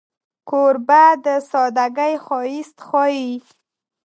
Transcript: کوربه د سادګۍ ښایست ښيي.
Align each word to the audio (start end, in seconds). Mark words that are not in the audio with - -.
کوربه 0.49 1.03
د 1.25 1.27
سادګۍ 1.49 2.13
ښایست 2.25 2.77
ښيي. 2.87 3.31